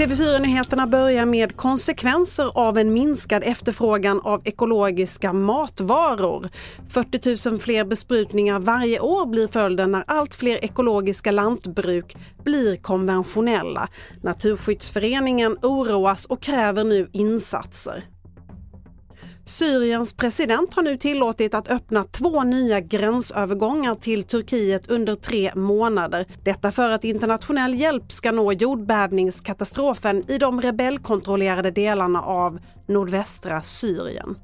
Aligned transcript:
TV4-nyheterna 0.00 0.86
börjar 0.86 1.26
med 1.26 1.56
konsekvenser 1.56 2.50
av 2.54 2.78
en 2.78 2.92
minskad 2.92 3.42
efterfrågan 3.42 4.20
av 4.20 4.42
ekologiska 4.44 5.32
matvaror. 5.32 6.48
40 6.88 7.50
000 7.50 7.60
fler 7.60 7.84
besprutningar 7.84 8.58
varje 8.58 9.00
år 9.00 9.26
blir 9.26 9.48
följden 9.48 9.92
när 9.92 10.04
allt 10.06 10.34
fler 10.34 10.64
ekologiska 10.64 11.30
lantbruk 11.30 12.16
blir 12.44 12.76
konventionella. 12.76 13.88
Naturskyddsföreningen 14.22 15.56
oroas 15.62 16.24
och 16.24 16.42
kräver 16.42 16.84
nu 16.84 17.08
insatser. 17.12 18.04
Syriens 19.50 20.12
president 20.12 20.74
har 20.74 20.82
nu 20.82 20.96
tillåtit 20.96 21.54
att 21.54 21.70
öppna 21.70 22.04
två 22.04 22.44
nya 22.44 22.80
gränsövergångar 22.80 23.94
till 23.94 24.22
Turkiet 24.22 24.90
under 24.90 25.14
tre 25.14 25.52
månader. 25.54 26.26
Detta 26.44 26.72
för 26.72 26.90
att 26.90 27.04
internationell 27.04 27.74
hjälp 27.74 28.12
ska 28.12 28.32
nå 28.32 28.52
jordbävningskatastrofen 28.52 30.30
i 30.30 30.38
de 30.38 30.60
rebellkontrollerade 30.60 31.70
delarna 31.70 32.22
av 32.22 32.58
nordvästra 32.88 33.62
Syrien. 33.62 34.36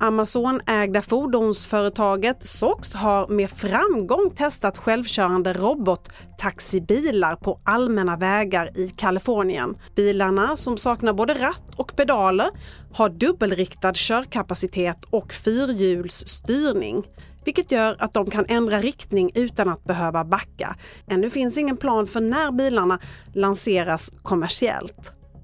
Amazon-ägda 0.00 1.02
fordonsföretaget 1.02 2.46
Sox 2.46 2.94
har 2.94 3.28
med 3.28 3.50
framgång 3.50 4.30
testat 4.36 4.78
självkörande 4.78 5.52
robottaxibilar 5.52 7.36
på 7.36 7.60
allmänna 7.64 8.16
vägar 8.16 8.78
i 8.78 8.88
Kalifornien. 8.88 9.76
Bilarna, 9.96 10.56
som 10.56 10.76
saknar 10.76 11.12
både 11.12 11.34
ratt 11.34 11.74
och 11.76 11.96
pedaler, 11.96 12.48
har 12.92 13.08
dubbelriktad 13.08 13.92
körkapacitet 13.94 15.04
och 15.10 15.32
fyrhjulsstyrning 15.32 17.04
vilket 17.44 17.72
gör 17.72 17.96
att 17.98 18.14
de 18.14 18.30
kan 18.30 18.44
ändra 18.48 18.78
riktning 18.78 19.30
utan 19.34 19.68
att 19.68 19.84
behöva 19.84 20.24
backa. 20.24 20.76
Ännu 21.10 21.30
finns 21.30 21.58
ingen 21.58 21.76
plan 21.76 22.06
för 22.06 22.20
när 22.20 22.52
bilarna 22.52 22.98
lanseras 23.34 24.12
kommersiellt. 24.22 25.17